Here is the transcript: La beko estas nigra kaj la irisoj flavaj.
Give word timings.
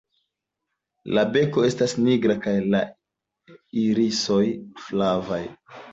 La 1.17 1.23
beko 1.35 1.65
estas 1.67 1.93
nigra 2.07 2.37
kaj 2.47 2.55
la 2.77 2.81
irisoj 3.83 4.43
flavaj. 4.87 5.43